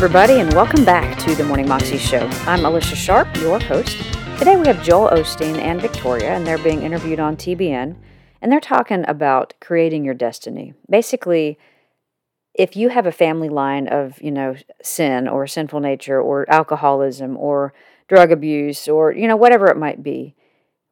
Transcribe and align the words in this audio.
Everybody, 0.00 0.34
and 0.34 0.54
welcome 0.54 0.84
back 0.84 1.18
to 1.24 1.34
the 1.34 1.42
Morning 1.42 1.66
Moxie 1.66 1.98
Show. 1.98 2.24
I'm 2.46 2.64
Alicia 2.64 2.94
Sharpe, 2.94 3.36
your 3.38 3.58
host. 3.58 3.96
Today 4.38 4.54
we 4.54 4.64
have 4.68 4.80
Joel 4.80 5.10
Osteen 5.10 5.58
and 5.58 5.80
Victoria, 5.80 6.36
and 6.36 6.46
they're 6.46 6.56
being 6.56 6.82
interviewed 6.82 7.18
on 7.18 7.36
TBN, 7.36 7.96
and 8.40 8.52
they're 8.52 8.60
talking 8.60 9.04
about 9.08 9.54
creating 9.60 10.04
your 10.04 10.14
destiny. 10.14 10.72
Basically, 10.88 11.58
if 12.54 12.76
you 12.76 12.90
have 12.90 13.06
a 13.06 13.12
family 13.12 13.48
line 13.48 13.88
of, 13.88 14.22
you 14.22 14.30
know, 14.30 14.54
sin 14.84 15.26
or 15.26 15.48
sinful 15.48 15.80
nature 15.80 16.22
or 16.22 16.48
alcoholism 16.48 17.36
or 17.36 17.74
drug 18.06 18.30
abuse 18.30 18.86
or, 18.86 19.10
you 19.10 19.26
know, 19.26 19.36
whatever 19.36 19.66
it 19.66 19.76
might 19.76 20.04
be, 20.04 20.36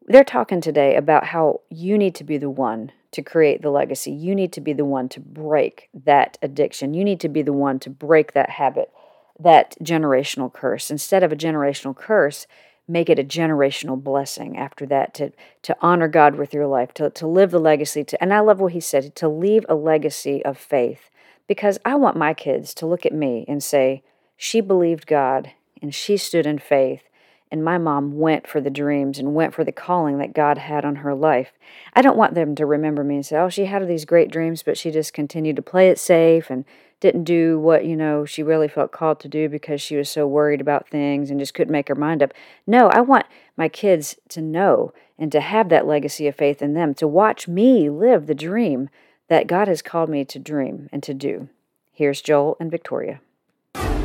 they're 0.09 0.25
talking 0.25 0.61
today 0.61 0.97
about 0.97 1.27
how 1.27 1.61
you 1.70 1.97
need 1.97 2.16
to 2.16 2.25
be 2.25 2.38
the 2.38 2.51
one 2.51 2.91
to 3.12 3.23
create 3.23 3.62
the 3.62 3.70
legacy. 3.70 4.11
You 4.11 4.34
need 4.34 4.52
to 4.52 4.61
be 4.61 4.73
the 4.73 4.84
one 4.84 5.09
to 5.11 5.20
break 5.20 5.88
that 5.95 6.38
addiction. 6.43 6.93
You 6.93 7.05
need 7.05 7.20
to 7.20 7.29
be 7.29 7.43
the 7.43 7.52
one 7.52 7.79
to 7.80 7.91
break 7.91 8.33
that 8.33 8.51
habit, 8.51 8.93
that 9.39 9.77
generational 9.83 10.53
curse. 10.53 10.91
Instead 10.91 11.23
of 11.23 11.33
a 11.33 11.37
generational 11.37 11.97
curse, 11.97 12.47
make 12.89 13.11
it 13.11 13.19
a 13.19 13.25
generational 13.25 14.03
blessing 14.03 14.57
after 14.57 14.87
that 14.87 15.12
to 15.15 15.33
to 15.62 15.77
honor 15.81 16.09
God 16.09 16.37
with 16.37 16.55
your 16.55 16.67
life, 16.67 16.95
to, 16.95 17.11
to 17.11 17.27
live 17.27 17.51
the 17.51 17.59
legacy 17.59 18.05
to 18.05 18.23
and 18.23 18.33
I 18.33 18.41
love 18.41 18.61
what 18.61 18.73
he 18.73 18.81
said, 18.81 19.15
to 19.17 19.29
leave 19.29 19.67
a 19.69 19.75
legacy 19.75 20.45
of 20.45 20.59
faith. 20.59 21.11
Because 21.47 21.79
I 21.85 21.95
want 21.95 22.17
my 22.17 22.35
kids 22.35 22.75
to 22.75 22.87
look 22.87 23.07
at 23.07 23.12
me 23.12 23.45
and 23.47 23.62
say, 23.62 24.03
She 24.37 24.61
believed 24.61 25.07
God 25.07 25.53
and 25.81 25.95
she 25.95 26.17
stood 26.17 26.47
in 26.47 26.59
faith 26.59 27.03
and 27.50 27.64
my 27.64 27.78
mom 27.78 28.19
went 28.19 28.47
for 28.47 28.61
the 28.61 28.70
dreams 28.70 29.19
and 29.19 29.34
went 29.34 29.55
for 29.55 29.64
the 29.64 29.72
calling 29.72 30.19
that 30.19 30.34
God 30.34 30.58
had 30.58 30.84
on 30.84 30.97
her 30.97 31.14
life. 31.14 31.53
I 31.94 32.03
don't 32.03 32.16
want 32.16 32.34
them 32.34 32.55
to 32.56 32.66
remember 32.66 33.05
me 33.05 33.16
and 33.16 33.27
say, 33.27 33.36
oh, 33.36 33.48
she 33.48 33.66
had 33.66 33.86
these 33.86 34.05
great 34.05 34.30
dreams, 34.30 34.62
but 34.62 34.77
she 34.77 34.91
just 34.91 35.12
continued 35.12 35.56
to 35.56 35.62
play 35.62 35.88
it 35.88 35.98
safe 35.98 36.50
and 36.50 36.64
didn't 36.98 37.25
do 37.25 37.58
what, 37.58 37.84
you 37.84 37.94
know, 37.94 38.25
she 38.25 38.42
really 38.42 38.69
felt 38.69 38.91
called 38.91 39.20
to 39.20 39.28
do 39.28 39.48
because 39.48 39.80
she 39.80 39.97
was 39.97 40.08
so 40.08 40.27
worried 40.27 40.61
about 40.61 40.88
things 40.88 41.30
and 41.30 41.38
just 41.38 41.55
couldn't 41.55 41.72
make 41.72 41.88
her 41.88 41.94
mind 41.94 42.22
up. 42.22 42.33
No, 42.66 42.88
I 42.88 43.00
want 43.00 43.27
my 43.56 43.69
kids 43.69 44.16
to 44.31 44.41
know 44.41 44.92
and 45.19 45.31
to 45.33 45.41
have 45.41 45.69
that 45.69 45.86
legacy 45.86 46.27
of 46.27 46.34
faith 46.34 46.62
in 46.62 46.75
them, 46.75 46.94
to 46.94 47.06
watch 47.06 47.47
me 47.47 47.88
live 47.91 48.27
the 48.27 48.34
dream 48.34 48.88
that 49.28 49.47
God 49.47 49.69
has 49.69 49.83
called 49.83 50.08
me 50.08 50.25
to 50.25 50.38
dream 50.38 50.88
and 50.92 51.03
to 51.03 51.14
do. 51.14 51.48
Here's 51.92 52.20
Joel 52.20 52.56
and 52.60 52.70
Victoria. 52.70 53.20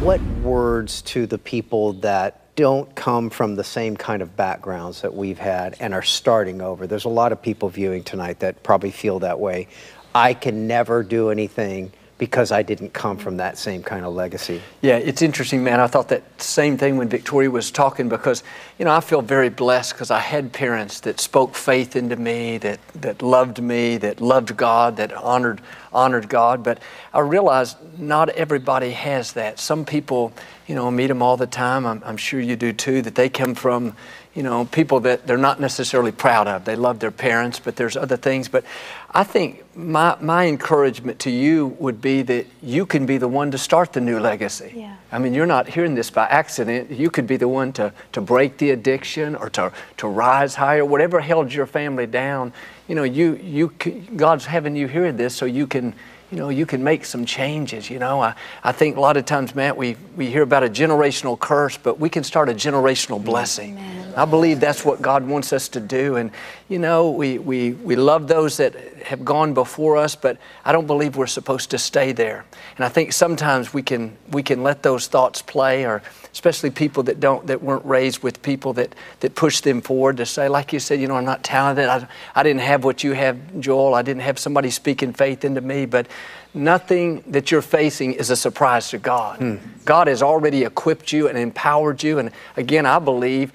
What 0.02 0.22
words 0.42 1.02
to 1.04 1.28
the 1.28 1.38
people 1.38 1.94
that 1.94 2.41
don't 2.62 2.94
come 2.94 3.32
from 3.32 3.56
the 3.56 3.64
same 3.64 3.98
kind 3.98 4.22
of 4.22 4.38
backgrounds 4.38 5.02
that 5.02 5.16
we've 5.16 5.40
had 5.40 5.76
and 5.80 5.96
are 5.96 6.04
starting 6.04 6.62
over. 6.62 6.86
There's 6.86 7.06
a 7.06 7.10
lot 7.10 7.32
of 7.32 7.42
people 7.42 7.70
viewing 7.70 8.04
tonight 8.04 8.42
that 8.42 8.62
probably 8.62 8.92
feel 8.92 9.18
that 9.22 9.40
way. 9.40 9.68
I 10.14 10.36
can 10.36 10.68
never 10.68 11.02
do 11.02 11.32
anything 11.32 11.92
because 12.22 12.52
I 12.52 12.62
didn't 12.62 12.94
come 12.94 13.18
from 13.18 13.38
that 13.38 13.58
same 13.58 13.82
kind 13.82 14.06
of 14.06 14.14
legacy. 14.14 14.62
Yeah, 14.82 14.98
it's 14.98 15.24
interesting, 15.24 15.64
man. 15.64 15.80
I 15.80 15.88
thought 15.88 16.10
that 16.10 16.22
same 16.40 16.78
thing 16.78 16.98
when 16.98 17.10
Victoria 17.10 17.50
was 17.50 17.72
talking 17.72 18.10
because, 18.10 18.44
you 18.78 18.86
know, 18.86 18.92
I 18.92 19.00
feel 19.00 19.24
very 19.24 19.50
blessed 19.50 19.94
because 19.94 20.12
I 20.12 20.20
had 20.20 20.54
parents 20.54 21.00
that 21.00 21.20
spoke 21.20 21.56
faith 21.56 21.96
into 21.96 22.18
me, 22.18 22.60
that, 22.60 22.80
that 22.94 23.24
loved 23.24 23.60
me, 23.60 23.98
that 23.98 24.22
loved 24.22 24.56
God, 24.56 24.98
that 24.98 25.12
honored 25.12 25.62
honored 25.92 26.30
God. 26.30 26.64
But 26.64 26.80
I 27.12 27.22
realized 27.22 27.78
not 27.98 28.30
everybody 28.30 28.92
has 28.92 29.34
that. 29.34 29.60
Some 29.60 29.84
people, 29.84 30.32
you 30.68 30.76
know, 30.76 30.92
meet 30.92 31.08
them 31.08 31.24
all 31.24 31.38
the 31.38 31.48
time. 31.48 31.88
I'm, 31.88 32.04
I'm 32.06 32.18
sure 32.18 32.40
you 32.40 32.56
do 32.56 32.72
too. 32.72 33.02
That 33.02 33.16
they 33.16 33.30
come 33.30 33.56
from 33.56 33.96
you 34.34 34.44
know, 34.44 34.64
people 34.66 35.02
that 35.02 35.28
they're 35.28 35.38
not 35.38 35.60
necessarily 35.60 36.12
proud 36.12 36.48
of. 36.48 36.64
They 36.64 36.78
love 36.78 37.00
their 37.00 37.12
parents, 37.12 37.60
but 37.60 37.76
there's 37.76 37.98
other 37.98 38.16
things. 38.16 38.48
But 38.48 38.64
I 39.12 39.26
think 39.26 39.64
my, 39.76 40.16
my 40.22 40.48
encouragement 40.48 41.20
to 41.20 41.30
you 41.30 41.68
would 41.80 42.02
be 42.02 42.22
that 42.22 42.48
you 42.64 42.86
can 42.86 43.06
be 43.06 43.18
the 43.18 43.28
one 43.28 43.52
to 43.52 43.58
start 43.58 43.92
the 43.92 44.00
new 44.00 44.20
legacy. 44.20 44.74
Yeah. 44.74 44.96
I 45.12 45.20
mean, 45.20 45.34
you're 45.34 45.46
not 45.46 45.68
hearing 45.68 45.96
this 45.96 46.10
by 46.10 46.28
accident. 46.28 46.92
You 46.92 47.10
could 47.10 47.28
be 47.28 47.36
the 47.36 47.50
one 47.50 47.74
to, 47.74 47.92
to 48.14 48.22
break 48.22 48.58
the 48.58 48.70
addiction 48.70 49.36
or 49.36 49.50
to, 49.50 49.74
to 49.98 50.08
rise 50.08 50.56
higher, 50.56 50.86
whatever 50.86 51.20
held 51.20 51.52
your 51.52 51.66
family 51.66 52.08
down. 52.08 52.54
You 52.88 52.96
know, 52.96 53.04
you, 53.04 53.36
you, 53.36 53.68
God's 54.16 54.46
having 54.46 54.78
you 54.78 54.88
hear 54.88 55.12
this 55.12 55.36
so 55.36 55.46
you 55.46 55.68
can 55.68 55.94
you 56.32 56.38
know, 56.38 56.50
you 56.50 56.66
can 56.66 56.84
make 56.84 57.04
some 57.04 57.26
changes. 57.26 57.90
You 57.90 58.00
know, 58.00 58.22
I, 58.22 58.36
I 58.64 58.72
think 58.72 58.96
a 58.96 59.02
lot 59.02 59.18
of 59.18 59.26
times, 59.26 59.54
Matt, 59.54 59.76
we, 59.76 59.98
we 60.16 60.32
hear 60.32 60.44
about 60.44 60.64
a 60.64 60.70
generational 60.70 61.38
curse, 61.38 61.78
but 61.78 62.00
we 62.00 62.10
can 62.10 62.24
start 62.24 62.48
a 62.48 62.54
generational 62.54 63.24
blessing. 63.24 63.78
Amen. 63.78 64.14
I 64.16 64.26
believe 64.26 64.60
that's 64.60 64.86
what 64.86 65.02
God 65.02 65.28
wants 65.28 65.52
us 65.52 65.68
to 65.70 65.80
do. 65.80 66.16
And, 66.16 66.32
you 66.70 66.80
know, 66.80 67.12
we, 67.12 67.38
we, 67.38 67.72
we 67.72 67.96
love 67.96 68.28
those 68.28 68.58
that 68.58 68.76
have 69.04 69.26
gone 69.26 69.54
before 69.54 69.98
us, 69.98 70.16
but 70.16 70.38
I 70.66 70.72
don't 70.72 70.88
believe 70.88 71.16
we're 71.16 71.28
supposed 71.28 71.72
to 71.72 71.78
stay 71.78 72.12
there. 72.12 72.46
And 72.76 72.86
I 72.86 72.90
think 72.90 73.14
sometimes 73.14 73.74
we 73.74 73.84
can, 73.84 74.18
we 74.32 74.44
can 74.44 74.64
let 74.64 74.84
those 74.84 75.08
thoughts 75.08 75.42
play 75.42 75.86
or 75.86 76.02
especially 76.34 76.70
people 76.70 77.04
that 77.04 77.20
don't 77.20 77.46
that 77.48 77.62
weren't 77.62 77.86
raised 77.86 78.24
with 78.24 78.42
people 78.42 78.74
that 78.74 78.96
that 79.20 79.36
push 79.36 79.60
them 79.62 79.82
forward 79.82 80.18
to 80.18 80.26
say 80.26 80.48
like 80.48 80.72
you 80.72 80.80
said 80.80 81.00
you 81.00 81.08
know 81.08 81.16
i'm 81.16 81.26
not 81.26 81.44
talented 81.44 81.86
i, 81.86 82.08
I 82.36 82.44
didn't 82.44 82.62
have 82.62 82.84
what 82.84 83.04
you 83.04 83.12
have 83.14 83.60
joel 83.60 83.94
i 83.94 84.02
didn't 84.02 84.22
have 84.22 84.40
somebody 84.40 84.70
speaking 84.70 85.14
faith 85.14 85.44
into 85.44 85.62
me 85.62 85.86
but 85.86 86.08
nothing 86.54 87.24
that 87.28 87.52
you're 87.52 87.62
facing 87.62 88.14
is 88.14 88.30
a 88.30 88.36
surprise 88.36 88.90
to 88.92 88.98
god 88.98 89.40
hmm. 89.40 89.56
god 89.86 90.08
has 90.08 90.22
already 90.22 90.64
equipped 90.64 91.12
you 91.12 91.28
and 91.28 91.38
empowered 91.38 92.02
you 92.02 92.20
and 92.20 92.32
again 92.56 92.86
i 92.86 92.98
believe 92.98 93.52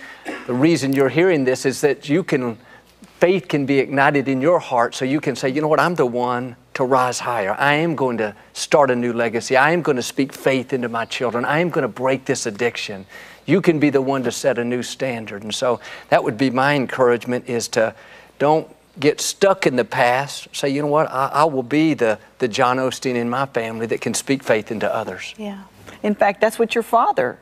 the 0.46 0.54
reason 0.54 0.92
you're 0.92 1.08
hearing 1.08 1.44
this 1.44 1.64
is 1.64 1.80
that 1.80 2.08
you 2.08 2.22
can 2.22 2.58
faith 3.18 3.48
can 3.48 3.66
be 3.66 3.78
ignited 3.78 4.28
in 4.28 4.40
your 4.40 4.58
heart 4.58 4.94
so 4.94 5.04
you 5.04 5.20
can 5.20 5.36
say 5.36 5.48
you 5.48 5.60
know 5.60 5.68
what 5.68 5.80
i'm 5.80 5.94
the 5.94 6.06
one 6.06 6.56
to 6.76 6.84
rise 6.84 7.20
higher. 7.20 7.54
I 7.58 7.76
am 7.76 7.96
going 7.96 8.18
to 8.18 8.34
start 8.52 8.90
a 8.90 8.96
new 8.96 9.14
legacy. 9.14 9.56
I 9.56 9.72
am 9.72 9.80
going 9.80 9.96
to 9.96 10.02
speak 10.02 10.34
faith 10.34 10.74
into 10.74 10.90
my 10.90 11.06
children. 11.06 11.46
I 11.46 11.60
am 11.60 11.70
going 11.70 11.82
to 11.82 11.88
break 11.88 12.26
this 12.26 12.44
addiction. 12.44 13.06
You 13.46 13.62
can 13.62 13.78
be 13.78 13.88
the 13.88 14.02
one 14.02 14.22
to 14.24 14.30
set 14.30 14.58
a 14.58 14.64
new 14.64 14.82
standard. 14.82 15.42
And 15.42 15.54
so 15.54 15.80
that 16.10 16.22
would 16.22 16.36
be 16.36 16.50
my 16.50 16.74
encouragement 16.74 17.48
is 17.48 17.66
to 17.68 17.94
don't 18.38 18.68
get 19.00 19.22
stuck 19.22 19.66
in 19.66 19.76
the 19.76 19.86
past. 19.86 20.54
Say, 20.54 20.68
you 20.68 20.82
know 20.82 20.88
what, 20.88 21.10
I, 21.10 21.28
I 21.28 21.44
will 21.44 21.62
be 21.62 21.94
the, 21.94 22.18
the 22.40 22.48
John 22.48 22.76
Osteen 22.76 23.14
in 23.14 23.30
my 23.30 23.46
family 23.46 23.86
that 23.86 24.02
can 24.02 24.12
speak 24.12 24.42
faith 24.42 24.70
into 24.70 24.94
others. 24.94 25.34
Yeah. 25.38 25.62
In 26.02 26.14
fact, 26.14 26.42
that's 26.42 26.58
what 26.58 26.74
your 26.74 26.84
father 26.84 27.38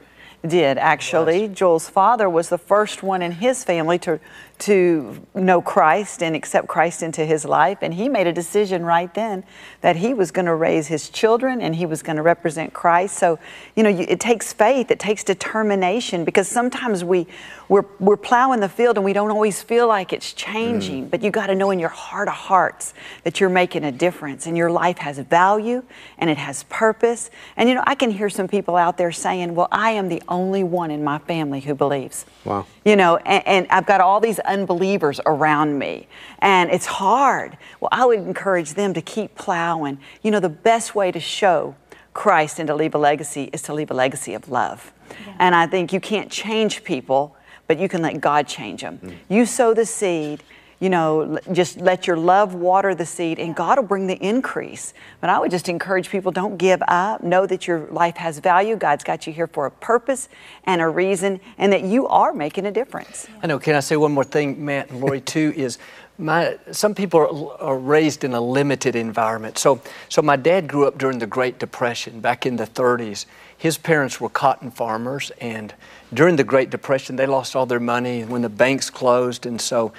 did 0.46 0.78
actually. 0.78 1.48
Joel's 1.48 1.88
father 1.88 2.28
was 2.28 2.50
the 2.50 2.58
first 2.58 3.02
one 3.02 3.22
in 3.22 3.32
his 3.32 3.64
family 3.64 3.98
to 4.00 4.20
to 4.56 5.20
know 5.34 5.60
Christ 5.60 6.22
and 6.22 6.37
accept 6.37 6.69
Christ 6.69 7.03
into 7.03 7.25
his 7.25 7.44
life. 7.44 7.78
And 7.82 7.92
he 7.92 8.09
made 8.09 8.26
a 8.26 8.32
decision 8.32 8.84
right 8.84 9.12
then 9.12 9.44
that 9.81 9.97
he 9.97 10.15
was 10.15 10.31
going 10.31 10.47
to 10.47 10.54
raise 10.54 10.87
his 10.87 11.10
children 11.10 11.60
and 11.60 11.75
he 11.75 11.87
was 11.87 12.03
going 12.03 12.16
to 12.16 12.22
represent 12.22 12.72
Christ. 12.72 13.19
So, 13.19 13.38
you 13.75 13.82
know, 13.82 13.91
it 13.91 14.20
takes 14.20 14.53
faith, 14.53 14.91
it 14.91 14.98
takes 14.98 15.25
determination 15.25 16.25
because 16.25 16.47
sometimes 16.47 17.03
we, 17.03 17.26
we're, 17.69 17.84
we're 17.98 18.16
plowing 18.16 18.60
the 18.60 18.69
field 18.69 18.97
and 18.97 19.04
we 19.04 19.12
don't 19.12 19.31
always 19.31 19.62
feel 19.62 19.88
like 19.88 20.12
it's 20.12 20.32
changing. 20.32 21.06
Mm. 21.06 21.10
But 21.10 21.22
you 21.22 21.31
got 21.31 21.48
to 21.48 21.54
know 21.54 21.70
in 21.70 21.78
your 21.78 21.88
heart 21.88 22.28
of 22.28 22.34
hearts 22.34 22.94
that 23.25 23.41
you're 23.41 23.50
making 23.50 23.84
a 23.84 23.93
difference 23.93 24.47
and 24.47 24.56
your 24.56 24.70
life 24.70 24.98
has 24.98 25.19
value 25.19 25.82
and 26.19 26.31
it 26.31 26.38
has 26.38 26.62
purpose. 26.64 27.31
And, 27.56 27.69
you 27.69 27.75
know, 27.75 27.84
I 27.87 27.97
can 27.97 28.10
hear 28.10 28.31
some 28.31 28.47
people 28.47 28.76
out 28.76 28.98
there 28.98 29.12
saying, 29.12 29.54
well, 29.54 29.69
I 29.72 29.91
am 29.93 30.09
the 30.09 30.22
only 30.28 30.62
one 30.62 30.91
in 30.91 31.03
my 31.03 31.19
family 31.19 31.60
who 31.60 31.75
believes. 31.75 32.25
Wow. 32.44 32.66
You 32.84 32.97
know, 32.97 33.16
and, 33.16 33.47
and 33.47 33.66
I've 33.70 33.87
got 33.87 34.00
all 34.00 34.20
these 34.20 34.38
unbelievers 34.44 35.21
around 35.27 35.78
me. 35.78 36.09
And 36.41 36.71
it's 36.71 36.87
hard. 36.87 37.56
Well, 37.81 37.88
I 37.93 38.05
would 38.05 38.19
encourage 38.19 38.75
them 38.75 38.94
to 38.94 39.03
keep 39.03 39.34
plowing. 39.34 39.99
You 40.22 40.31
know, 40.31 40.41
the 40.41 40.49
best 40.49 40.94
way 40.94 41.12
to 41.12 41.21
show 41.21 41.75
Christ 42.12 42.59
and 42.59 42.66
to 42.69 42.75
leave 42.75 42.94
a 42.94 42.99
legacy 42.99 43.50
is 43.53 43.62
to 43.62 43.75
leave 43.75 43.91
a 43.91 43.94
legacy 43.94 44.34
of 44.34 44.49
love. 44.49 44.93
Yeah. 45.11 45.35
And 45.41 45.55
I 45.55 45.67
think 45.67 45.93
you 45.93 46.00
can't 46.00 46.31
change 46.31 46.85
people, 46.85 47.37
but 47.67 47.79
you 47.79 47.88
can 47.88 48.02
let 48.02 48.20
God 48.20 48.46
change 48.46 48.82
them. 48.82 48.99
Mm. 49.02 49.14
You 49.29 49.46
sow 49.46 49.75
the 49.75 49.85
seed, 49.85 50.43
you 50.81 50.91
know, 50.91 51.38
just 51.53 51.79
let 51.79 52.06
your 52.06 52.17
love 52.17 52.55
water 52.55 52.94
the 52.94 53.06
seed 53.06 53.38
and 53.38 53.55
God 53.55 53.79
will 53.79 53.87
bring 53.87 54.06
the 54.06 54.17
increase. 54.17 54.94
But 55.21 55.31
I 55.31 55.38
would 55.38 55.50
just 55.50 55.69
encourage 55.69 56.11
people 56.11 56.32
don't 56.32 56.56
give 56.56 56.82
up. 56.88 57.23
Know 57.23 57.47
that 57.47 57.67
your 57.67 57.87
life 57.91 58.17
has 58.17 58.38
value. 58.38 58.76
God's 58.76 59.05
got 59.05 59.26
you 59.26 59.32
here 59.32 59.47
for 59.47 59.67
a 59.67 59.71
purpose 59.71 60.29
and 60.65 60.81
a 60.81 60.88
reason, 60.88 61.41
and 61.59 61.73
that 61.73 61.82
you 61.82 62.06
are 62.09 62.32
making 62.32 62.67
a 62.67 62.71
difference. 62.71 63.26
I 63.43 63.47
know. 63.47 63.59
Can 63.59 63.75
I 63.75 63.81
say 63.81 63.97
one 63.97 64.12
more 64.12 64.25
thing, 64.25 64.65
Matt 64.65 64.91
and 64.91 65.00
Laurie, 65.00 65.21
too? 65.21 65.53
Is 65.65 65.79
my, 66.19 66.59
some 66.71 66.94
people 66.94 67.21
are, 67.21 67.61
are, 67.61 67.79
raised 67.79 68.23
in 68.23 68.35
a 68.35 68.41
limited 68.41 68.94
environment. 68.94 69.59
So, 69.59 69.81
so 70.09 70.23
my 70.23 70.37
dad 70.37 70.69
grew 70.69 70.87
up 70.87 70.97
during 70.97 71.19
the 71.19 71.26
Great 71.26 71.59
Depression 71.59 72.21
back 72.21 72.47
in 72.47 72.56
the 72.56 72.67
30s. 72.67 73.26
His 73.56 73.79
parents 73.79 74.21
were 74.21 74.29
cotton 74.29 74.71
farmers, 74.71 75.32
and 75.41 75.75
during 76.12 76.37
the 76.37 76.44
Great 76.44 76.71
Depression, 76.71 77.17
they 77.17 77.26
lost 77.26 77.56
all 77.56 77.67
their 77.67 77.81
money 77.81 78.25
when 78.25 78.43
the 78.43 78.49
banks 78.49 78.91
closed, 78.91 79.44
and 79.44 79.61
so 79.61 79.93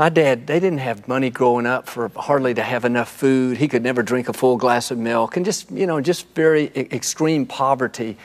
my 0.00 0.08
dad, 0.08 0.46
they 0.46 0.58
didn't 0.58 0.78
have 0.78 1.06
money 1.08 1.28
growing 1.28 1.66
up 1.66 1.86
for 1.86 2.10
hardly 2.16 2.54
to 2.54 2.62
have 2.62 2.86
enough 2.86 3.10
food. 3.10 3.58
He 3.58 3.68
could 3.68 3.82
never 3.82 4.02
drink 4.02 4.30
a 4.30 4.32
full 4.32 4.56
glass 4.56 4.90
of 4.90 4.96
milk 4.96 5.36
and 5.36 5.44
just, 5.44 5.70
you 5.70 5.86
know, 5.86 6.00
just 6.00 6.26
very 6.28 6.72
extreme 6.74 7.44
poverty. 7.44 8.16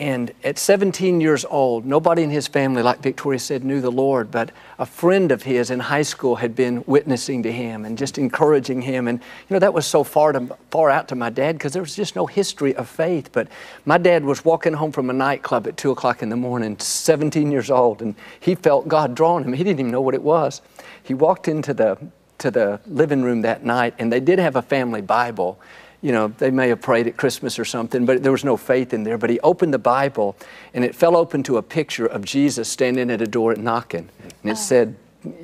And 0.00 0.32
at 0.44 0.58
17 0.58 1.20
years 1.20 1.44
old, 1.44 1.84
nobody 1.84 2.22
in 2.22 2.30
his 2.30 2.48
family, 2.48 2.82
like 2.82 3.00
Victoria 3.00 3.38
said, 3.38 3.64
knew 3.64 3.82
the 3.82 3.92
Lord, 3.92 4.30
but 4.30 4.50
a 4.78 4.86
friend 4.86 5.30
of 5.30 5.42
his 5.42 5.70
in 5.70 5.78
high 5.78 6.00
school 6.00 6.36
had 6.36 6.56
been 6.56 6.82
witnessing 6.86 7.42
to 7.42 7.52
him 7.52 7.84
and 7.84 7.98
just 7.98 8.16
encouraging 8.16 8.80
him. 8.80 9.08
And, 9.08 9.18
you 9.18 9.54
know, 9.54 9.58
that 9.58 9.74
was 9.74 9.84
so 9.84 10.02
far, 10.02 10.32
to, 10.32 10.56
far 10.70 10.88
out 10.88 11.06
to 11.08 11.16
my 11.16 11.28
dad 11.28 11.58
because 11.58 11.74
there 11.74 11.82
was 11.82 11.94
just 11.94 12.16
no 12.16 12.24
history 12.24 12.74
of 12.76 12.88
faith. 12.88 13.28
But 13.30 13.48
my 13.84 13.98
dad 13.98 14.24
was 14.24 14.42
walking 14.42 14.72
home 14.72 14.90
from 14.90 15.10
a 15.10 15.12
nightclub 15.12 15.66
at 15.66 15.76
2 15.76 15.90
o'clock 15.90 16.22
in 16.22 16.30
the 16.30 16.36
morning, 16.36 16.78
17 16.78 17.52
years 17.52 17.70
old, 17.70 18.00
and 18.00 18.14
he 18.40 18.54
felt 18.54 18.88
God 18.88 19.14
drawing 19.14 19.44
him. 19.44 19.52
He 19.52 19.62
didn't 19.62 19.80
even 19.80 19.92
know 19.92 20.00
what 20.00 20.14
it 20.14 20.22
was. 20.22 20.62
He 21.02 21.12
walked 21.12 21.46
into 21.46 21.74
the, 21.74 21.98
to 22.38 22.50
the 22.50 22.80
living 22.86 23.22
room 23.22 23.42
that 23.42 23.66
night, 23.66 23.96
and 23.98 24.10
they 24.10 24.20
did 24.20 24.38
have 24.38 24.56
a 24.56 24.62
family 24.62 25.02
Bible 25.02 25.60
you 26.02 26.12
know, 26.12 26.28
they 26.28 26.50
may 26.50 26.68
have 26.68 26.80
prayed 26.80 27.06
at 27.06 27.16
Christmas 27.16 27.58
or 27.58 27.64
something, 27.64 28.06
but 28.06 28.22
there 28.22 28.32
was 28.32 28.44
no 28.44 28.56
faith 28.56 28.94
in 28.94 29.04
there. 29.04 29.18
But 29.18 29.30
he 29.30 29.38
opened 29.40 29.74
the 29.74 29.78
Bible 29.78 30.36
and 30.72 30.84
it 30.84 30.94
fell 30.94 31.16
open 31.16 31.42
to 31.44 31.58
a 31.58 31.62
picture 31.62 32.06
of 32.06 32.24
Jesus 32.24 32.68
standing 32.68 33.10
at 33.10 33.20
a 33.20 33.26
door 33.26 33.52
and 33.52 33.62
knocking. 33.62 34.08
And 34.42 34.50
it 34.50 34.52
oh. 34.52 34.54
said, 34.54 34.96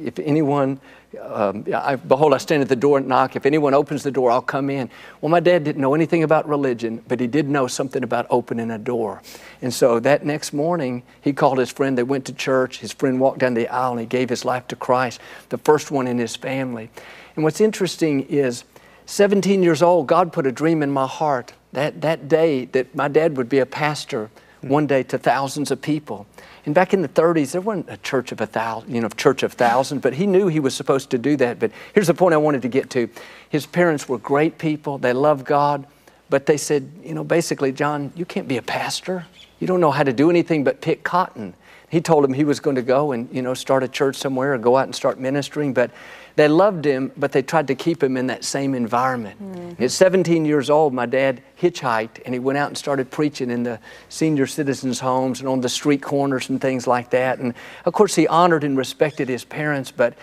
If 0.03 0.19
anyone, 0.19 0.81
um, 1.20 1.67
I, 1.75 1.97
behold, 1.97 2.32
I 2.32 2.38
stand 2.38 2.62
at 2.62 2.69
the 2.69 2.76
door 2.76 2.99
and 2.99 3.06
knock. 3.06 3.37
If 3.37 3.44
anyone 3.44 3.75
opens 3.75 4.03
the 4.03 4.11
door, 4.11 4.31
I'll 4.31 4.43
come 4.43 4.70
in. 4.70 4.91
Well, 5.20 5.29
my 5.29 5.41
dad 5.41 5.64
didn't 5.64 5.81
know 5.81 5.94
anything 5.94 6.23
about 6.23 6.49
religion, 6.49 7.02
but 7.06 7.20
he 7.20 7.26
did 7.26 7.49
know 7.49 7.67
something 7.67 8.02
about 8.02 8.26
opening 8.31 8.70
a 8.70 8.79
door. 8.79 9.23
And 9.61 9.73
so 9.73 10.00
that 10.00 10.25
next 10.25 10.52
morning, 10.52 11.02
he 11.20 11.32
called 11.32 11.59
his 11.59 11.70
friend. 11.70 11.97
They 11.97 12.02
went 12.02 12.25
to 12.26 12.32
church. 12.32 12.79
His 12.79 12.93
friend 12.93 13.20
walked 13.20 13.38
down 13.38 13.55
the 13.55 13.69
aisle 13.69 13.93
and 13.93 14.00
he 14.00 14.06
gave 14.06 14.31
his 14.31 14.44
life 14.44 14.67
to 14.69 14.76
Christ, 14.76 15.20
the 15.50 15.59
first 15.59 15.91
one 15.91 16.06
in 16.06 16.19
his 16.19 16.35
family. 16.35 16.91
And 17.35 17.44
what's 17.44 17.61
interesting 17.61 18.23
is, 18.23 18.64
17 19.06 19.62
years 19.62 19.82
old, 19.82 20.08
God 20.08 20.32
put 20.32 20.47
a 20.47 20.53
dream 20.53 20.82
in 20.82 20.91
my 20.91 21.06
heart 21.06 21.53
that, 21.73 22.00
that 22.00 22.29
day 22.29 22.64
that 22.67 22.94
my 22.94 23.08
dad 23.08 23.37
would 23.37 23.49
be 23.49 23.61
a 23.61 23.67
pastor 23.67 24.31
hmm. 24.61 24.69
one 24.69 24.87
day 24.87 25.03
to 25.05 25.19
thousands 25.19 25.70
of 25.70 25.81
people. 25.81 26.26
And 26.64 26.75
back 26.75 26.93
in 26.93 27.00
the 27.00 27.08
30s, 27.08 27.53
there 27.53 27.61
wasn't 27.61 27.88
a 27.88 27.97
church 27.99 28.32
of 28.32 28.41
a 28.41 28.47
thousand, 28.47 28.93
you 28.93 29.00
know, 29.00 29.08
church 29.08 29.44
of 29.44 29.53
thousands, 29.53 30.03
but 30.03 30.14
he 30.14 30.26
knew 30.26 30.49
he 30.49 30.58
was 30.58 30.75
supposed 30.75 31.11
to 31.11 31.19
do 31.19 31.37
that. 31.37 31.61
But 31.61 31.70
here's 31.94 32.08
the 32.08 32.14
point 32.14 32.35
I 32.35 32.38
wanted 32.38 32.62
to 32.62 32.69
get 32.69 32.91
to. 32.91 33.08
His 33.49 33.67
parents 33.67 34.08
were 34.08 34.19
great 34.19 34.58
people. 34.58 34.99
They 34.99 35.12
loved 35.12 35.47
God, 35.47 35.87
but 36.29 36.47
they 36.47 36.56
said, 36.56 36.91
you 37.05 37.14
know, 37.14 37.23
basically, 37.23 37.70
John, 37.70 38.12
you 38.17 38.25
can't 38.25 38.49
be 38.49 38.56
a 38.56 38.62
pastor. 38.62 39.26
You 39.61 39.69
don't 39.69 39.81
know 39.81 39.93
how 39.93 40.02
to 40.02 40.12
do 40.12 40.29
anything 40.29 40.64
but 40.64 40.81
pick 40.81 41.05
cotton. 41.05 41.55
He 41.88 42.00
told 42.00 42.25
him 42.25 42.33
he 42.33 42.44
was 42.44 42.59
going 42.59 42.77
to 42.77 42.83
go 42.83 43.12
and, 43.12 43.29
you 43.33 43.43
know, 43.43 43.55
start 43.55 43.83
a 43.83 43.88
church 43.88 44.17
somewhere 44.17 44.55
or 44.55 44.59
go 44.59 44.77
out 44.77 44.85
and 44.85 44.94
start 44.94 45.21
ministering, 45.21 45.73
but 45.73 45.91
they 46.35 46.49
loved 46.49 46.85
him, 46.85 47.12
but 47.17 47.33
they 47.33 47.43
tried 47.43 47.69
to 47.69 47.75
keep 47.75 48.03
him 48.03 48.17
in 48.17 48.27
that 48.27 48.44
same 48.44 48.75
environment. 48.75 49.41
Mm-hmm. 49.41 49.83
At 49.83 49.91
17 49.93 50.44
years 50.44 50.69
old, 50.69 50.93
my 50.93 51.06
dad 51.06 51.43
hitchhiked 51.61 52.21
and 52.25 52.35
he 52.35 52.41
went 52.41 52.59
out 52.59 52.69
and 52.69 52.77
started 52.77 53.11
preaching 53.11 53.50
in 53.50 53.62
the 53.62 53.79
senior 54.09 54.47
citizens' 54.47 55.00
homes 55.00 55.41
and 55.41 55.49
on 55.49 55.61
the 55.61 55.69
street 55.69 56.03
corners 56.03 56.50
and 56.50 56.61
things 56.61 56.87
like 56.87 57.11
that. 57.11 57.38
And 57.38 57.55
of 57.85 57.93
course, 57.93 58.15
he 58.17 58.27
honored 58.27 58.65
and 58.65 58.77
respected 58.77 59.29
his 59.29 59.44
parents, 59.44 59.93
but 59.93 60.15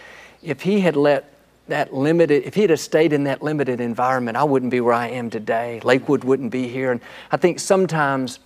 if 0.41 0.61
he 0.61 0.81
had 0.81 0.97
let 0.97 1.33
that 1.69 1.93
limited, 1.93 2.43
if 2.43 2.53
he 2.53 2.63
had 2.63 2.77
stayed 2.77 3.13
in 3.13 3.23
that 3.23 3.41
limited 3.41 3.79
environment, 3.79 4.35
I 4.35 4.43
wouldn't 4.43 4.71
be 4.71 4.81
where 4.81 4.93
I 4.93 5.07
am 5.07 5.29
today. 5.29 5.79
Lakewood 5.83 6.25
wouldn't 6.25 6.51
be 6.51 6.67
here. 6.67 6.91
And 6.91 6.99
I 7.31 7.37
think 7.37 7.59
sometimes 7.59 8.39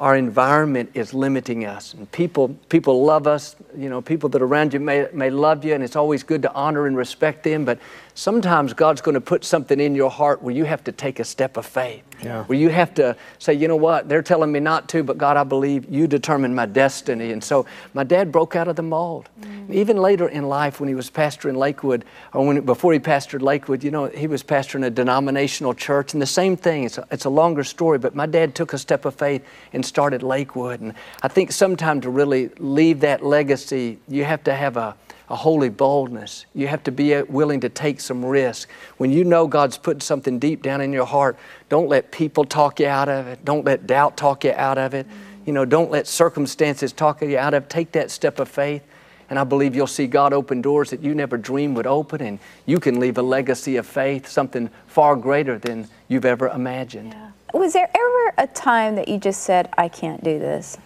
our 0.00 0.16
environment 0.16 0.90
is 0.94 1.12
limiting 1.12 1.66
us. 1.66 1.92
And 1.92 2.10
people, 2.10 2.48
people 2.70 3.04
love 3.04 3.26
us, 3.26 3.54
you 3.76 3.90
know, 3.90 4.00
people 4.00 4.30
that 4.30 4.40
are 4.40 4.46
around 4.46 4.72
you 4.72 4.80
may, 4.80 5.06
may 5.12 5.28
love 5.28 5.62
you, 5.62 5.74
and 5.74 5.84
it's 5.84 5.94
always 5.94 6.22
good 6.22 6.40
to 6.42 6.52
honor 6.54 6.86
and 6.86 6.96
respect 6.96 7.44
them. 7.44 7.66
But 7.66 7.78
sometimes 8.14 8.72
God's 8.72 9.02
going 9.02 9.14
to 9.14 9.20
put 9.20 9.44
something 9.44 9.78
in 9.78 9.94
your 9.94 10.10
heart 10.10 10.42
where 10.42 10.54
you 10.54 10.64
have 10.64 10.82
to 10.84 10.92
take 10.92 11.20
a 11.20 11.24
step 11.24 11.58
of 11.58 11.66
faith. 11.66 12.02
Yeah. 12.22 12.44
Where 12.44 12.58
you 12.58 12.68
have 12.68 12.94
to 12.94 13.16
say, 13.38 13.54
you 13.54 13.68
know 13.68 13.76
what, 13.76 14.08
they're 14.08 14.22
telling 14.22 14.52
me 14.52 14.60
not 14.60 14.88
to, 14.90 15.02
but 15.02 15.16
God, 15.18 15.36
I 15.36 15.44
believe 15.44 15.90
you 15.90 16.06
determine 16.06 16.54
my 16.54 16.66
destiny. 16.66 17.32
And 17.32 17.42
so 17.42 17.66
my 17.94 18.04
dad 18.04 18.32
broke 18.32 18.56
out 18.56 18.68
of 18.68 18.76
the 18.76 18.82
mold. 18.82 19.28
Mm. 19.40 19.70
Even 19.72 19.96
later 19.96 20.28
in 20.28 20.48
life, 20.48 20.80
when 20.80 20.88
he 20.88 20.94
was 20.94 21.08
pastor 21.08 21.48
in 21.48 21.56
Lakewood, 21.56 22.04
or 22.34 22.46
when, 22.46 22.60
before 22.62 22.92
he 22.92 22.98
pastored 22.98 23.40
Lakewood, 23.40 23.82
you 23.82 23.90
know, 23.90 24.06
he 24.06 24.26
was 24.26 24.42
pastoring 24.42 24.84
a 24.84 24.90
denominational 24.90 25.72
church. 25.72 26.12
And 26.12 26.20
the 26.20 26.26
same 26.26 26.56
thing, 26.56 26.84
it's 26.84 26.98
a, 26.98 27.06
it's 27.10 27.24
a 27.24 27.30
longer 27.30 27.64
story, 27.64 27.98
but 27.98 28.14
my 28.14 28.26
dad 28.26 28.54
took 28.54 28.72
a 28.72 28.78
step 28.78 29.04
of 29.04 29.14
faith 29.14 29.42
and 29.72 29.84
started 29.90 30.22
Lakewood. 30.22 30.80
And 30.80 30.94
I 31.22 31.28
think 31.28 31.52
sometime 31.52 32.00
to 32.00 32.08
really 32.08 32.48
leave 32.58 33.00
that 33.00 33.22
legacy, 33.22 33.98
you 34.08 34.24
have 34.24 34.42
to 34.44 34.54
have 34.54 34.78
a 34.78 34.96
a 35.30 35.36
holy 35.36 35.68
boldness. 35.68 36.44
You 36.54 36.66
have 36.66 36.82
to 36.84 36.92
be 36.92 37.22
willing 37.22 37.60
to 37.60 37.68
take 37.68 38.00
some 38.00 38.24
risk. 38.24 38.68
When 38.96 39.12
you 39.12 39.22
know 39.24 39.46
God's 39.46 39.78
put 39.78 40.02
something 40.02 40.40
deep 40.40 40.62
down 40.62 40.80
in 40.80 40.92
your 40.92 41.06
heart, 41.06 41.38
don't 41.68 41.88
let 41.88 42.10
people 42.10 42.44
talk 42.44 42.80
you 42.80 42.88
out 42.88 43.08
of 43.08 43.28
it. 43.28 43.44
Don't 43.44 43.64
let 43.64 43.86
doubt 43.86 44.16
talk 44.16 44.42
you 44.42 44.52
out 44.52 44.76
of 44.76 44.92
it. 44.92 45.06
You 45.46 45.52
know, 45.52 45.64
don't 45.64 45.90
let 45.90 46.08
circumstances 46.08 46.92
talk 46.92 47.22
you 47.22 47.38
out 47.38 47.54
of 47.54 47.62
it. 47.62 47.70
Take 47.70 47.92
that 47.92 48.10
step 48.10 48.40
of 48.40 48.48
faith. 48.48 48.82
And 49.30 49.38
I 49.38 49.44
believe 49.44 49.76
you'll 49.76 49.86
see 49.86 50.08
God 50.08 50.32
open 50.32 50.60
doors 50.60 50.90
that 50.90 51.00
you 51.00 51.14
never 51.14 51.36
dreamed 51.36 51.76
would 51.76 51.86
open, 51.86 52.20
and 52.20 52.40
you 52.66 52.80
can 52.80 52.98
leave 52.98 53.16
a 53.16 53.22
legacy 53.22 53.76
of 53.76 53.86
faith, 53.86 54.26
something 54.26 54.68
far 54.88 55.14
greater 55.14 55.56
than 55.56 55.86
you've 56.08 56.24
ever 56.24 56.48
imagined. 56.48 57.12
Yeah. 57.12 57.30
Was 57.54 57.72
there 57.72 57.88
ever 57.88 58.34
a 58.38 58.46
time 58.46 58.96
that 58.96 59.08
you 59.08 59.18
just 59.18 59.42
said, 59.42 59.68
I 59.76 59.88
can't 59.88 60.22
do 60.22 60.38
this? 60.38 60.78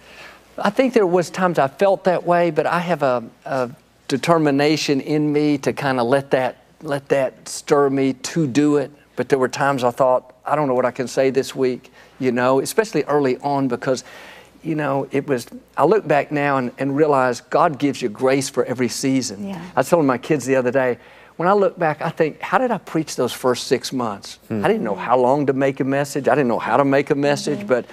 I 0.59 0.71
think 0.71 0.95
there 0.95 1.07
was 1.07 1.31
times 1.31 1.59
I 1.59 1.69
felt 1.69 2.05
that 2.05 2.25
way, 2.25 2.51
but 2.51 2.67
I 2.67 2.79
have 2.79 3.03
a, 3.03 3.25
a 3.45 3.71
determination 4.09 5.01
in 5.01 5.33
me 5.33 5.59
to 5.59 5.73
kind 5.73 5.99
of 5.99 6.07
let 6.07 6.31
that 6.31 6.65
let 6.85 7.09
that 7.09 7.49
stir 7.49 7.91
me 7.91 8.13
to 8.13 8.47
do 8.47 8.77
it. 8.77 8.91
But 9.17 9.29
there 9.29 9.39
were 9.39 9.49
times 9.49 9.83
I 9.85 9.91
thought, 9.91 10.35
I 10.45 10.55
don't 10.55 10.69
know 10.69 10.75
what 10.75 10.85
I 10.85 10.91
can 10.91 11.09
say 11.09 11.31
this 11.31 11.55
week, 11.55 11.91
you 12.19 12.31
know, 12.31 12.61
especially 12.61 13.05
early 13.05 13.39
on 13.39 13.69
because, 13.69 14.05
you 14.63 14.75
know, 14.75 15.09
it 15.11 15.27
was, 15.27 15.47
I 15.77 15.85
look 15.85 16.07
back 16.07 16.31
now 16.31 16.59
and, 16.59 16.73
and 16.79 16.97
realize 16.97 17.41
God 17.41 17.79
gives 17.79 18.03
you 18.03 18.09
grace 18.09 18.49
for 18.49 18.65
every 18.65 18.89
season. 18.89 19.49
Yeah. 19.49 19.65
I 19.75 19.81
was 19.81 19.89
telling 19.89 20.07
my 20.07 20.19
kids 20.19 20.45
the 20.45 20.57
other 20.57 20.71
day, 20.71 20.99
when 21.37 21.49
I 21.49 21.53
look 21.53 21.79
back, 21.79 22.01
I 22.01 22.11
think, 22.11 22.41
how 22.41 22.59
did 22.59 22.71
I 22.71 22.79
preach 22.79 23.17
those 23.17 23.33
first 23.33 23.67
six 23.67 23.93
months? 23.93 24.39
Hmm. 24.49 24.65
I 24.65 24.69
didn't 24.69 24.85
know 24.85 24.95
how 24.95 25.19
long 25.19 25.47
to 25.47 25.53
make 25.53 25.81
a 25.81 25.85
message. 25.85 26.29
I 26.29 26.35
didn't 26.35 26.49
know 26.49 26.59
how 26.59 26.77
to 26.77 26.85
make 26.85 27.11
a 27.11 27.15
message, 27.15 27.61
mm-hmm. 27.61 27.69
but 27.69 27.87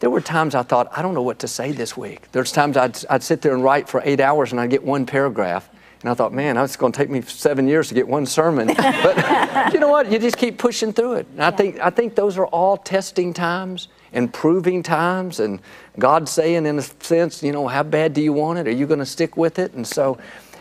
there 0.00 0.10
were 0.10 0.20
times 0.20 0.54
I 0.54 0.62
thought, 0.62 0.88
I 0.96 1.02
don't 1.02 1.14
know 1.14 1.22
what 1.22 1.40
to 1.40 1.48
say 1.48 1.72
this 1.72 1.96
week. 1.96 2.30
There's 2.32 2.52
times 2.52 2.76
I'd, 2.76 2.96
I'd 3.10 3.22
sit 3.22 3.42
there 3.42 3.54
and 3.54 3.62
write 3.62 3.88
for 3.88 4.00
eight 4.04 4.20
hours 4.20 4.52
and 4.52 4.60
I'd 4.60 4.70
get 4.70 4.82
one 4.82 5.06
paragraph. 5.06 5.68
And 6.00 6.08
I 6.08 6.14
thought, 6.14 6.32
man, 6.32 6.56
it's 6.56 6.76
going 6.76 6.92
to 6.92 6.96
take 6.96 7.10
me 7.10 7.20
seven 7.22 7.66
years 7.66 7.88
to 7.88 7.94
get 7.94 8.06
one 8.06 8.24
sermon. 8.24 8.68
but 8.76 9.74
you 9.74 9.80
know 9.80 9.88
what? 9.88 10.12
You 10.12 10.18
just 10.20 10.36
keep 10.36 10.56
pushing 10.56 10.92
through 10.92 11.14
it. 11.14 11.26
And 11.32 11.42
I 11.42 11.50
think 11.50 11.80
I 11.80 11.90
think 11.90 12.14
those 12.14 12.38
are 12.38 12.46
all 12.46 12.76
testing 12.76 13.34
times 13.34 13.88
and 14.12 14.32
proving 14.32 14.82
times, 14.82 15.40
and 15.40 15.60
God 15.98 16.28
saying, 16.28 16.66
in 16.66 16.78
a 16.78 16.82
sense, 16.82 17.42
you 17.42 17.52
know, 17.52 17.66
how 17.66 17.82
bad 17.82 18.14
do 18.14 18.22
you 18.22 18.32
want 18.32 18.58
it? 18.58 18.66
Are 18.68 18.72
you 18.72 18.86
going 18.86 19.00
to 19.00 19.06
stick 19.06 19.36
with 19.36 19.58
it? 19.58 19.74
And 19.74 19.86
so, 19.86 20.18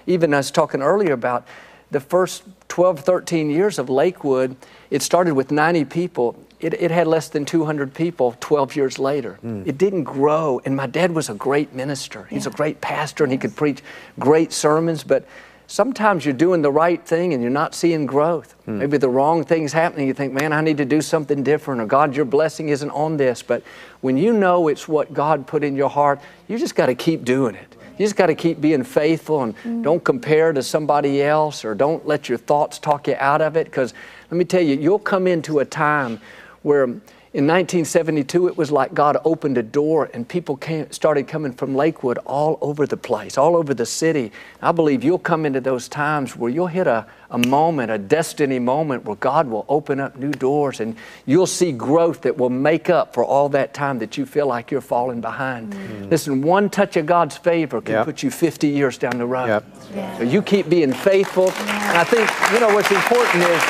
even 0.08 0.34
I 0.34 0.38
was 0.38 0.52
talking 0.52 0.82
earlier 0.82 1.14
about 1.14 1.48
the 1.92 2.00
first 2.00 2.44
12, 2.68 3.00
13 3.00 3.50
years 3.50 3.80
of 3.80 3.90
Lakewood, 3.90 4.56
it 4.90 5.02
started 5.02 5.34
with 5.34 5.52
90 5.52 5.86
people 5.86 6.36
it, 6.60 6.74
it 6.74 6.92
had 6.92 7.08
less 7.08 7.30
than 7.30 7.46
200 7.46 7.94
people 7.94 8.36
12 8.40 8.76
years 8.76 9.00
later. 9.00 9.38
Mm. 9.46 9.68
It 9.68 9.78
didn't 9.78 10.04
grow. 10.04 10.60
And 10.66 10.76
my 10.76 10.88
dad 10.88 11.12
was 11.12 11.30
a 11.30 11.36
great 11.36 11.74
minister. 11.74 12.26
He's 12.30 12.46
yeah. 12.46 12.52
a 12.52 12.56
great 12.56 12.82
pastor 12.82 13.24
and 13.24 13.32
he 13.32 13.38
could 13.38 13.56
preach 13.56 13.82
great 14.18 14.52
sermons, 14.52 15.04
but 15.04 15.28
sometimes 15.68 16.26
you're 16.26 16.34
doing 16.34 16.64
the 16.64 16.72
right 16.72 17.06
thing 17.06 17.34
and 17.34 17.44
you're 17.44 17.52
not 17.52 17.76
seeing 17.76 18.08
growth. 18.08 18.56
Mm. 18.66 18.80
Maybe 18.80 18.98
the 18.98 19.10
wrong 19.10 19.44
thing's 19.44 19.72
happening. 19.72 20.08
You 20.08 20.16
think, 20.16 20.34
man, 20.34 20.52
I 20.52 20.62
need 20.62 20.78
to 20.78 20.86
do 20.86 21.02
something 21.02 21.44
different, 21.44 21.80
or 21.82 21.86
God, 21.86 22.16
your 22.16 22.26
blessing 22.26 22.70
isn't 22.70 22.90
on 22.92 23.18
this. 23.18 23.44
But 23.44 23.62
when 24.02 24.18
you 24.18 24.34
know 24.34 24.68
it's 24.68 24.88
what 24.88 25.14
God 25.14 25.46
put 25.46 25.64
in 25.64 25.76
your 25.76 25.90
heart, 25.90 26.20
you 26.48 26.58
just 26.58 26.76
got 26.76 26.88
to 26.88 26.96
keep 26.96 27.24
doing 27.24 27.54
it. 27.54 27.77
You 27.98 28.06
just 28.06 28.16
got 28.16 28.28
to 28.28 28.36
keep 28.36 28.62
being 28.62 28.84
faithful 28.84 29.44
and 29.44 29.58
mm. 29.58 29.84
don't 29.84 30.04
compare 30.04 30.54
to 30.54 30.62
somebody 30.62 31.24
else 31.24 31.66
or 31.66 31.74
don't 31.74 32.06
let 32.06 32.30
your 32.30 32.38
thoughts 32.38 32.78
talk 32.78 33.08
you 33.08 33.16
out 33.18 33.42
of 33.42 33.58
it. 33.58 33.66
Because 33.66 33.94
let 34.30 34.38
me 34.38 34.46
tell 34.46 34.62
you, 34.62 34.76
you'll 34.76 35.00
come 35.00 35.26
into 35.26 35.60
a 35.60 35.66
time 35.66 36.20
where 36.62 36.88
in 37.34 37.46
1972 37.46 38.48
it 38.48 38.58
was 38.58 38.72
like 38.72 38.94
God 38.94 39.18
opened 39.26 39.58
a 39.58 39.64
door 39.64 40.10
and 40.14 40.28
people 40.28 40.56
came, 40.56 40.90
started 40.92 41.28
coming 41.28 41.52
from 41.52 41.76
Lakewood 41.76 42.18
all 42.20 42.58
over 42.62 42.88
the 42.88 42.96
place, 42.96 43.38
all 43.38 43.58
over 43.58 43.74
the 43.74 43.86
city. 43.86 44.32
I 44.62 44.72
believe 44.72 45.04
you'll 45.04 45.20
come 45.20 45.46
into 45.46 45.60
those 45.60 45.90
times 45.90 46.38
where 46.38 46.50
you'll 46.50 46.68
hit 46.68 46.88
a, 46.88 47.06
a 47.30 47.38
moment, 47.38 47.92
a 47.92 47.98
destiny 47.98 48.60
moment 48.60 49.04
where 49.04 49.18
God 49.18 49.48
will 49.48 49.66
open 49.68 50.00
up 50.00 50.16
new 50.16 50.32
doors 50.32 50.80
and 50.80 50.96
you'll 51.26 51.48
see 51.48 51.74
growth 51.74 52.22
that 52.22 52.38
will 52.38 52.50
make 52.50 52.90
up 52.90 53.14
for 53.14 53.26
all 53.26 53.50
that 53.50 53.74
time 53.74 54.00
that 54.00 54.18
you 54.18 54.26
feel 54.26 54.48
like 54.48 54.72
you're 54.72 54.80
falling 54.80 55.20
behind. 55.20 55.74
Mm. 55.74 56.10
Listen, 56.10 56.42
one 56.42 56.70
touch 56.70 56.96
of 56.96 57.06
God's 57.06 57.36
favor 57.36 57.82
can 57.82 57.96
yep. 57.96 58.06
put 58.06 58.24
you 58.24 58.32
50 58.32 58.70
years 58.70 58.98
down 58.98 59.18
the 59.18 59.26
road. 59.26 59.48
Yep. 59.48 59.66
Yeah. 59.94 60.18
So 60.18 60.24
you 60.24 60.42
keep 60.42 60.70
being 60.70 60.94
faithful. 60.94 61.48
Yeah. 61.48 61.90
And 61.90 61.98
I 61.98 62.04
think, 62.06 62.30
you 62.54 62.60
know, 62.62 62.74
what's 62.74 62.92
important 62.92 63.44
is, 63.44 63.64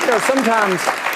you 0.00 0.06
know, 0.06 0.18
sometimes 0.20 1.07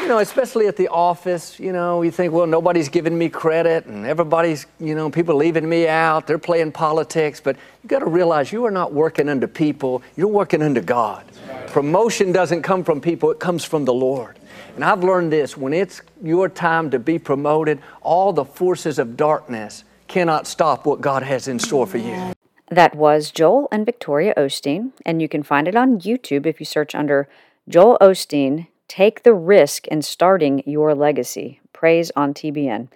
you 0.00 0.08
know, 0.08 0.18
especially 0.18 0.66
at 0.66 0.76
the 0.76 0.88
office, 0.88 1.58
you 1.58 1.72
know, 1.72 2.02
you 2.02 2.10
think, 2.10 2.32
well, 2.32 2.46
nobody's 2.46 2.88
giving 2.88 3.16
me 3.16 3.28
credit 3.28 3.86
and 3.86 4.06
everybody's, 4.06 4.66
you 4.78 4.94
know, 4.94 5.10
people 5.10 5.34
leaving 5.34 5.68
me 5.68 5.88
out, 5.88 6.26
they're 6.26 6.38
playing 6.38 6.72
politics. 6.72 7.40
But 7.40 7.56
you 7.82 7.88
got 7.88 8.00
to 8.00 8.06
realize 8.06 8.52
you 8.52 8.64
are 8.64 8.70
not 8.70 8.92
working 8.92 9.28
under 9.28 9.46
people, 9.46 10.02
you're 10.16 10.28
working 10.28 10.62
under 10.62 10.80
God. 10.80 11.24
Promotion 11.68 12.32
doesn't 12.32 12.62
come 12.62 12.84
from 12.84 13.00
people, 13.00 13.30
it 13.30 13.40
comes 13.40 13.64
from 13.64 13.84
the 13.84 13.94
Lord. 13.94 14.38
And 14.74 14.84
I've 14.84 15.02
learned 15.02 15.32
this 15.32 15.56
when 15.56 15.72
it's 15.72 16.02
your 16.22 16.48
time 16.48 16.90
to 16.90 16.98
be 16.98 17.18
promoted, 17.18 17.80
all 18.02 18.32
the 18.32 18.44
forces 18.44 18.98
of 18.98 19.16
darkness 19.16 19.84
cannot 20.06 20.46
stop 20.46 20.86
what 20.86 21.00
God 21.00 21.22
has 21.22 21.48
in 21.48 21.58
store 21.58 21.86
for 21.86 21.98
you. 21.98 22.32
That 22.68 22.94
was 22.94 23.30
Joel 23.30 23.68
and 23.70 23.86
Victoria 23.86 24.34
Osteen, 24.36 24.92
and 25.04 25.22
you 25.22 25.28
can 25.28 25.42
find 25.42 25.68
it 25.68 25.76
on 25.76 26.00
YouTube 26.00 26.46
if 26.46 26.60
you 26.60 26.66
search 26.66 26.94
under 26.94 27.28
Joel 27.68 27.96
Osteen 28.00 28.66
Take 28.88 29.22
the 29.22 29.34
Risk 29.34 29.86
in 29.88 30.02
Starting 30.02 30.62
Your 30.66 30.94
Legacy. 30.94 31.60
Praise 31.72 32.10
on 32.16 32.34
TBN. 32.34 32.88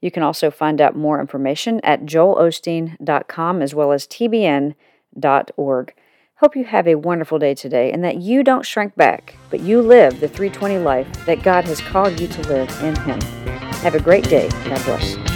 You 0.00 0.10
can 0.10 0.22
also 0.22 0.50
find 0.50 0.80
out 0.80 0.96
more 0.96 1.20
information 1.20 1.80
at 1.82 2.04
joelosteen.com 2.04 3.62
as 3.62 3.74
well 3.74 3.92
as 3.92 4.06
tbn.org. 4.06 5.94
Hope 6.36 6.54
you 6.54 6.64
have 6.64 6.86
a 6.86 6.94
wonderful 6.94 7.40
day 7.40 7.54
today 7.54 7.90
and 7.90 8.04
that 8.04 8.18
you 8.18 8.44
don't 8.44 8.64
shrink 8.64 8.94
back, 8.94 9.34
but 9.50 9.58
you 9.58 9.82
live 9.82 10.20
the 10.20 10.28
320 10.28 10.78
life 10.78 11.26
that 11.26 11.42
God 11.42 11.64
has 11.64 11.80
called 11.80 12.20
you 12.20 12.28
to 12.28 12.42
live 12.42 12.70
in 12.82 12.94
Him. 13.00 13.20
Have 13.80 13.96
a 13.96 14.00
great 14.00 14.24
day. 14.24 14.48
God 14.64 14.84
bless. 14.84 15.27